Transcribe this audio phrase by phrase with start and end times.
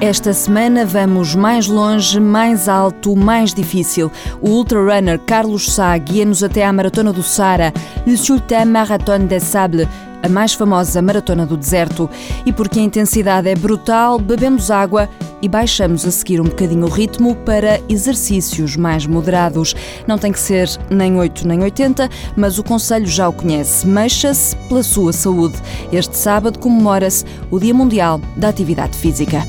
[0.00, 4.10] Esta semana vamos mais longe, mais alto, mais difícil.
[4.40, 7.70] O ultrarunner Carlos Sá guia-nos até à Maratona do Sara,
[8.06, 9.86] Le Sultan Marathon des Sables,
[10.22, 12.08] a mais famosa maratona do deserto.
[12.44, 15.08] E porque a intensidade é brutal, bebemos água
[15.42, 19.74] e baixamos a seguir um bocadinho o ritmo para exercícios mais moderados.
[20.06, 23.86] Não tem que ser nem 8 nem 80, mas o Conselho já o conhece.
[23.86, 25.56] Mexa-se pela sua saúde.
[25.92, 29.44] Este sábado comemora-se o Dia Mundial da Atividade Física.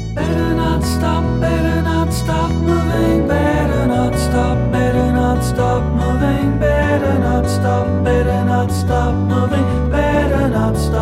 [10.61, 11.00] stop, stop.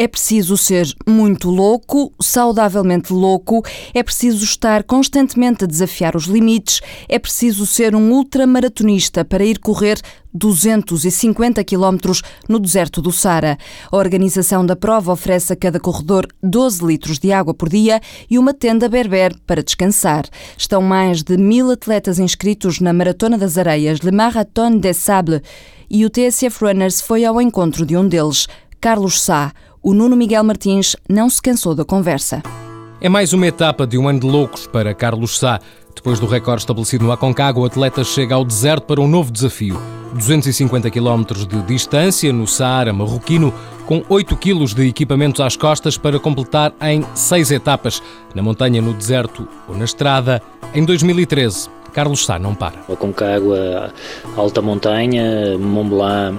[0.00, 6.80] É preciso ser muito louco, saudavelmente louco, é preciso estar constantemente a desafiar os limites,
[7.08, 10.00] é preciso ser um ultramaratonista para ir correr
[10.32, 13.58] 250 quilómetros no deserto do Sara.
[13.90, 18.38] A organização da prova oferece a cada corredor 12 litros de água por dia e
[18.38, 20.26] uma tenda berber para descansar.
[20.56, 25.40] Estão mais de mil atletas inscritos na Maratona das Areias, Le Marathon des Sables,
[25.90, 28.46] e o TSF Runners foi ao encontro de um deles,
[28.80, 29.52] Carlos Sá
[29.88, 32.42] o Nuno Miguel Martins não se cansou da conversa.
[33.00, 35.60] É mais uma etapa de um ano de loucos para Carlos Sá.
[35.96, 39.80] Depois do recorde estabelecido no Aconcagua, o atleta chega ao deserto para um novo desafio.
[40.12, 43.50] 250 km de distância no Saara marroquino,
[43.86, 48.02] com 8 kg de equipamentos às costas para completar em 6 etapas,
[48.34, 50.42] na montanha, no deserto ou na estrada,
[50.74, 51.70] em 2013.
[51.94, 52.80] Carlos Sá não para.
[52.92, 53.90] Aconcagua,
[54.36, 56.38] alta montanha, Mont Blanc,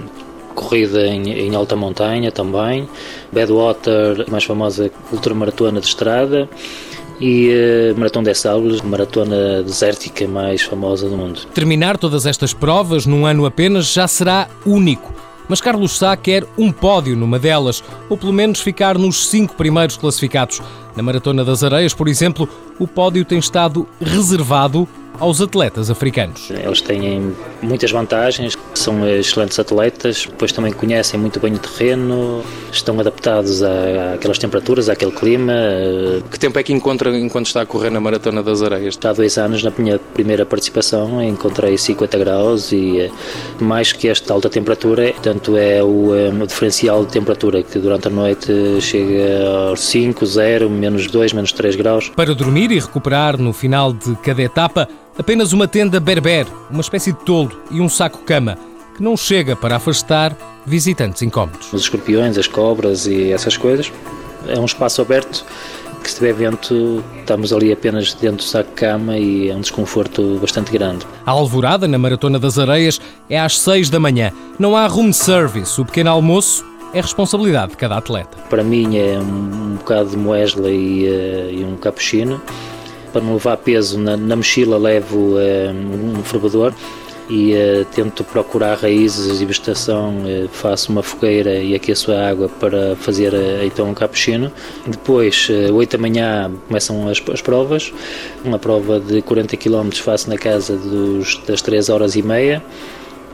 [0.60, 2.88] corrida em, em, alta montanha também,
[3.32, 6.48] Badwater, mais famosa ultramaratona de estrada,
[7.20, 11.40] e a uh, Maratona Sables, maratona desértica mais famosa do mundo.
[11.52, 15.12] Terminar todas estas provas num ano apenas já será único.
[15.46, 19.96] Mas Carlos Sá quer um pódio numa delas, ou pelo menos ficar nos cinco primeiros
[19.96, 20.62] classificados.
[20.94, 24.88] Na Maratona das Areias, por exemplo, o pódio tem estado reservado
[25.20, 26.50] aos atletas africanos.
[26.50, 32.42] Eles têm muitas vantagens, são excelentes atletas, depois também conhecem muito bem o terreno,
[32.72, 33.62] estão adaptados
[34.14, 35.52] àquelas temperaturas, àquele clima.
[36.30, 38.98] Que tempo é que encontra enquanto está a correr na Maratona das Areias?
[39.04, 43.10] Há dois anos, na minha primeira participação, encontrei 50 graus e eh,
[43.60, 48.08] mais que esta alta temperatura, portanto é o, eh, o diferencial de temperatura que durante
[48.08, 52.10] a noite chega aos 5, 0, menos 2, menos 3 graus.
[52.16, 54.88] Para dormir e recuperar no final de cada etapa,
[55.20, 58.56] apenas uma tenda berber, uma espécie de toldo e um saco-cama
[58.96, 61.70] que não chega para afastar visitantes incómodos.
[61.72, 63.92] Os escorpiões, as cobras e essas coisas.
[64.48, 65.44] É um espaço aberto
[66.02, 70.72] que se tiver vento estamos ali apenas dentro do saco-cama e é um desconforto bastante
[70.72, 71.06] grande.
[71.26, 72.98] A alvorada na Maratona das Areias
[73.28, 74.32] é às 6 da manhã.
[74.58, 76.64] Não há room service, o pequeno almoço
[76.94, 78.38] é responsabilidade de cada atleta.
[78.48, 82.40] Para mim é um, um bocado de moesla e, uh, e um cappuccino
[83.12, 86.72] para não levar peso na, na mochila levo uh, um fervedor
[87.30, 92.48] e uh, tento procurar raízes e vegetação, uh, faço uma fogueira e aqueço a água
[92.48, 94.50] para fazer uh, então um cappuccino.
[94.84, 97.92] Depois, uh, 8 da manhã, começam as, as provas.
[98.44, 102.62] Uma prova de 40 km faço na casa dos, das 3 horas e meia.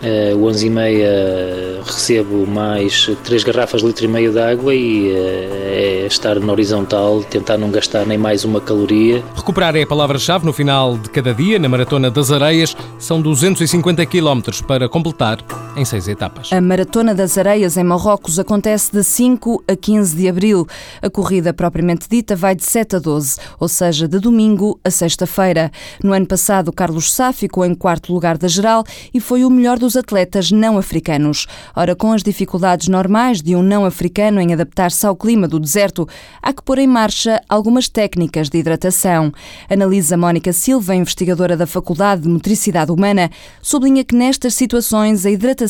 [0.02, 5.10] Uh, 11 e meia recebo mais 3 garrafas de litro e meio de água e
[5.10, 9.22] uh, é estar na horizontal, tentar não gastar nem mais uma caloria.
[9.34, 12.76] Recuperar é a palavra-chave no final de cada dia na Maratona das Areias.
[12.98, 15.38] São 250 km para completar
[15.76, 16.52] em seis etapas.
[16.52, 20.66] A Maratona das Areias em Marrocos acontece de 5 a 15 de abril.
[21.00, 25.70] A corrida propriamente dita vai de 7 a 12, ou seja, de domingo a sexta-feira.
[26.02, 29.78] No ano passado, Carlos Sá ficou em quarto lugar da geral e foi o melhor
[29.78, 31.46] do dos atletas não africanos.
[31.74, 36.08] Ora, com as dificuldades normais de um não africano em adaptar-se ao clima do deserto,
[36.42, 39.32] há que pôr em marcha algumas técnicas de hidratação.
[39.70, 43.30] Analisa Mónica Silva, investigadora da Faculdade de Motricidade Humana,
[43.62, 45.65] sublinha que nestas situações a hidratação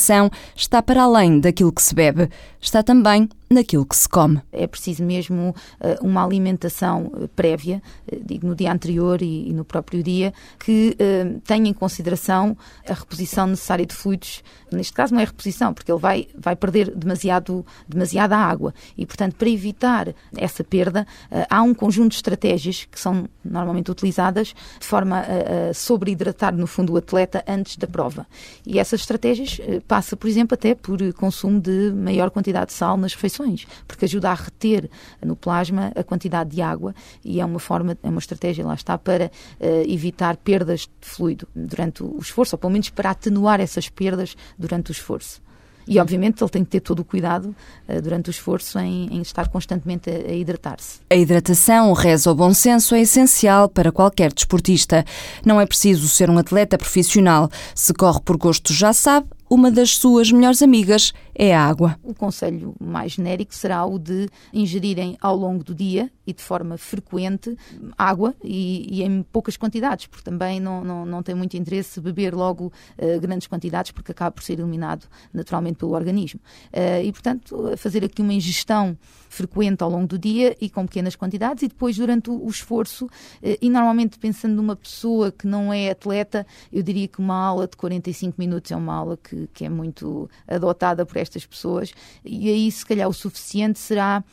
[0.55, 2.29] está para além daquilo que se bebe,
[2.66, 4.41] está também naquilo que se come.
[4.52, 7.81] É preciso mesmo uh, uma alimentação uh, prévia,
[8.12, 10.96] uh, digo no dia anterior e, e no próprio dia, que
[11.44, 12.56] tenha em consideração
[12.88, 14.43] a reposição necessária de fluidos.
[14.73, 19.37] Neste caso não é reposição, porque ele vai, vai perder demasiado, demasiada água e, portanto,
[19.37, 21.06] para evitar essa perda,
[21.49, 26.67] há um conjunto de estratégias que são normalmente utilizadas de forma a, a sobreidratar, no
[26.67, 28.26] fundo, o atleta antes da prova.
[28.67, 33.12] E essas estratégias passa, por exemplo, até por consumo de maior quantidade de sal nas
[33.12, 34.88] refeições porque ajuda a reter
[35.25, 36.94] no plasma a quantidade de água
[37.25, 41.47] e é uma forma, é uma estratégia, lá está, para uh, evitar perdas de fluido
[41.55, 45.44] durante o esforço, ou pelo menos para atenuar essas perdas durante o esforço.
[45.88, 47.55] E, obviamente, ele tem que ter todo o cuidado
[47.88, 50.99] uh, durante o esforço em, em estar constantemente a, a hidratar-se.
[51.08, 55.05] A hidratação, reza o bom senso, é essencial para qualquer desportista.
[55.44, 57.49] Não é preciso ser um atleta profissional.
[57.73, 61.98] Se corre por gosto, já sabe, uma das suas melhores amigas é a água.
[62.02, 66.76] O conselho mais genérico será o de ingerirem ao longo do dia e de forma
[66.76, 67.56] frequente
[67.96, 72.34] água e, e em poucas quantidades, porque também não, não, não tem muito interesse beber
[72.34, 76.40] logo uh, grandes quantidades, porque acaba por ser eliminado naturalmente pelo organismo.
[76.72, 78.98] Uh, e, portanto, fazer aqui uma ingestão
[79.28, 83.04] frequente ao longo do dia e com pequenas quantidades e depois durante o, esforço.
[83.06, 87.69] Uh, e normalmente, pensando numa pessoa que não é atleta, eu diria que uma aula
[87.69, 91.93] de 45 minutos é uma aula que, que é muito adotada por estas pessoas.
[92.25, 94.25] E aí, se calhar, o suficiente será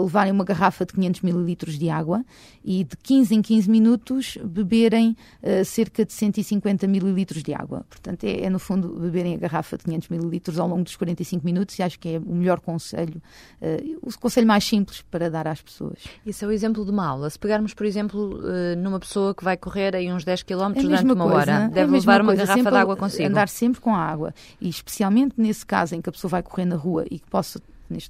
[0.00, 2.24] levarem uma garrafa de 500 mililitros de água
[2.66, 7.86] e de 15 em 15 minutos beberem uh, cerca de 150 mililitros de água.
[7.88, 11.44] Portanto, é, é, no fundo beberem a garrafa de 500 mililitros ao longo dos 45
[11.44, 13.22] minutos e acho que é o melhor conselho,
[13.62, 16.02] uh, o conselho mais simples para dar às pessoas.
[16.26, 17.30] Isso é o exemplo de uma aula.
[17.30, 20.82] Se pegarmos, por exemplo, uh, numa pessoa que vai correr aí uns 10 km é
[20.82, 23.28] durante uma coisa, hora, deve é levar uma coisa, garrafa de água consigo.
[23.28, 26.64] Andar sempre com a água e especialmente nesse caso em que a pessoa vai correr
[26.64, 27.60] na rua e que possa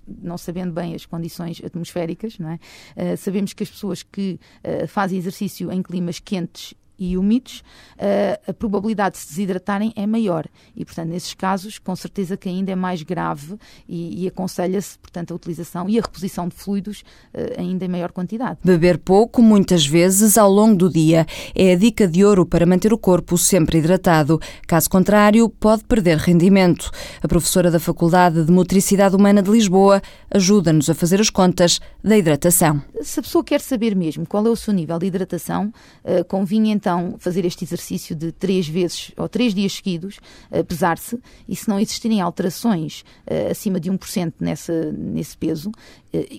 [0.08, 2.58] não sabendo bem as condições atmosféricas, não é?
[2.96, 7.62] Uh, sabemos que as pessoas que uh, fazem exercício em climas quentes e úmidos,
[7.96, 10.46] uh, a probabilidade de se desidratarem é maior.
[10.74, 13.56] E, portanto, nesses casos, com certeza que ainda é mais grave
[13.88, 17.02] e, e aconselha-se, portanto, a utilização e a reposição de fluidos
[17.34, 18.58] uh, ainda em maior quantidade.
[18.64, 22.92] Beber pouco, muitas vezes, ao longo do dia, é a dica de ouro para manter
[22.92, 24.40] o corpo sempre hidratado.
[24.66, 26.90] Caso contrário, pode perder rendimento.
[27.22, 30.00] A professora da Faculdade de Motricidade Humana de Lisboa
[30.30, 32.82] ajuda-nos a fazer as contas da hidratação.
[33.02, 35.72] Se a pessoa quer saber mesmo qual é o seu nível de hidratação,
[36.04, 40.20] uh, convinha então então fazer este exercício de três vezes ou três dias seguidos,
[40.52, 41.18] uh, pesar-se,
[41.48, 45.72] e se não existirem alterações uh, acima de 1% nessa, nesse peso,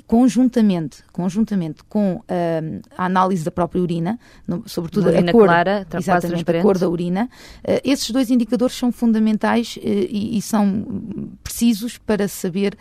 [0.06, 2.22] conjuntamente, conjuntamente com
[2.98, 6.90] a análise da própria urina, no, sobretudo urina a cor, clara, exatamente, a cor da
[6.90, 7.30] urina,
[7.84, 10.86] esses dois indicadores são fundamentais e, e, são
[11.44, 12.78] precisos para saber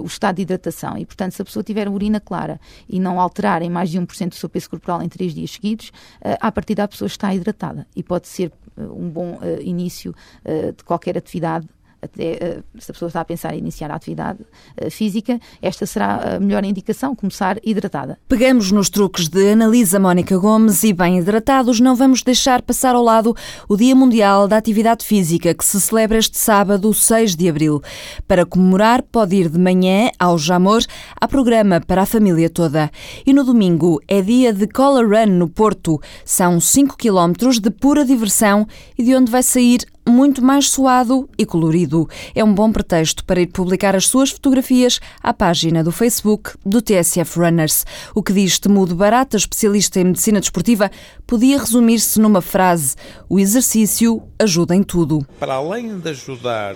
[0.00, 0.96] o estado de hidratação.
[0.96, 4.28] E, portanto, se a pessoa tiver urina clara e não alterar em mais de 1%
[4.28, 5.92] do seu peso corporal em três dias seguidos,
[6.40, 10.14] a partir da pessoa está hidratada e pode ser eh, um bom uh, início
[10.44, 11.66] uh, de qualquer atividade
[12.02, 15.86] até uh, se a pessoa está a pensar em iniciar a atividade uh, física, esta
[15.86, 18.18] será a melhor indicação, começar hidratada.
[18.28, 23.02] Pegamos nos truques de Analisa Mónica Gomes e bem hidratados, não vamos deixar passar ao
[23.02, 23.34] lado
[23.68, 27.82] o Dia Mundial da Atividade Física, que se celebra este sábado, 6 de abril.
[28.26, 30.82] Para comemorar, pode ir de manhã ao Jamor,
[31.20, 32.90] há programa para a família toda.
[33.26, 36.00] E no domingo é dia de Color Run no Porto.
[36.24, 38.66] São 5 km de pura diversão
[38.96, 42.08] e de onde vai sair muito mais suado e colorido.
[42.34, 46.82] É um bom pretexto para ir publicar as suas fotografias à página do Facebook do
[46.82, 47.86] TSF Runners.
[48.14, 50.90] O que diz Temudo Barata, especialista em medicina desportiva,
[51.26, 52.96] podia resumir-se numa frase:
[53.28, 55.26] o exercício ajuda em tudo.
[55.38, 56.74] Para além de ajudar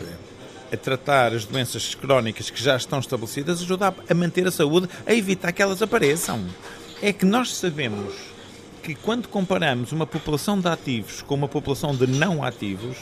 [0.73, 5.13] a tratar as doenças crónicas que já estão estabelecidas, ajuda a manter a saúde, a
[5.13, 6.45] evitar que elas apareçam.
[7.03, 8.34] É que nós sabemos
[8.85, 12.99] que quando comparamos uma população de ativos com uma população de não ativos,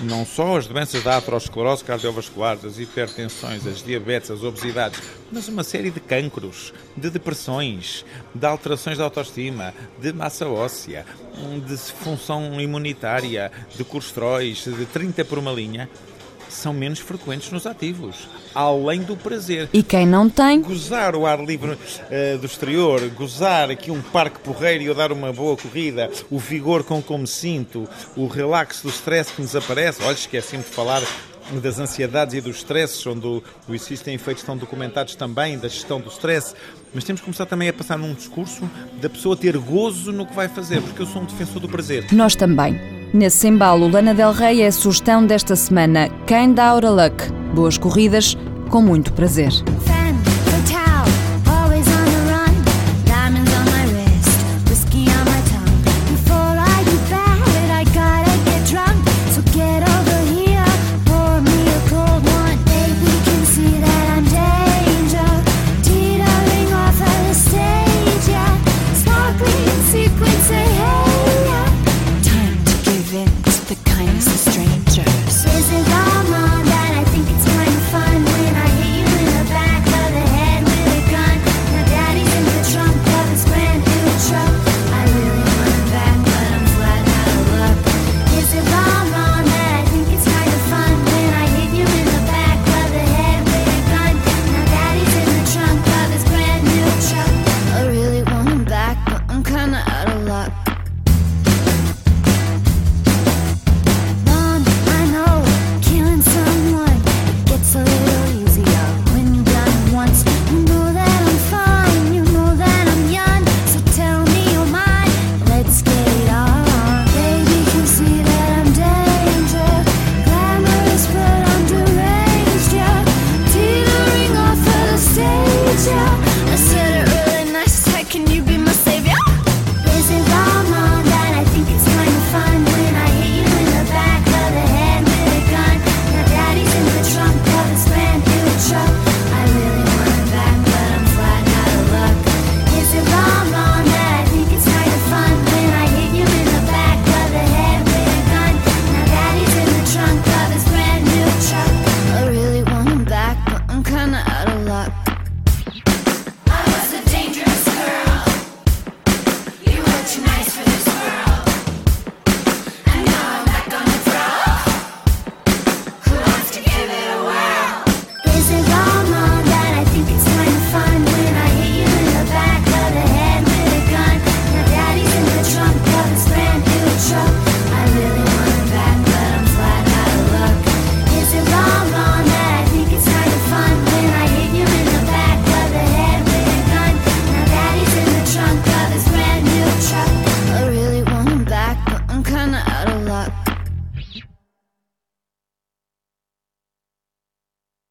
[0.00, 4.98] não só as doenças da aterosclerose cardiovascular, as hipertensões, as diabetes, as obesidades,
[5.30, 8.02] mas uma série de cancros, de depressões,
[8.34, 11.04] de alterações da autoestima, de massa óssea,
[11.66, 15.86] de função imunitária, de colesteróis, de 30 por uma linha,
[16.52, 19.68] são menos frequentes nos ativos, além do prazer.
[19.72, 20.60] E quem não tem?
[20.60, 25.12] Gozar o ar livre uh, do exterior, gozar aqui um parque porreiro e eu dar
[25.12, 30.02] uma boa corrida, o vigor com como sinto, o relax do stress que nos aparece.
[30.02, 31.02] Olha, esqueci-me de falar
[31.62, 36.08] das ansiedades e dos stresses, onde o, existem efeitos tão documentados também da gestão do
[36.08, 36.54] stress,
[36.94, 38.68] mas temos que começar também a passar num discurso
[39.00, 42.06] da pessoa ter gozo no que vai fazer, porque eu sou um defensor do prazer.
[42.12, 42.99] Nós também.
[43.12, 46.08] Nesse embalo, Lana Del Rey é a sugestão desta semana.
[46.60, 47.32] Out of Luck.
[47.52, 48.36] Boas corridas,
[48.70, 49.52] com muito prazer.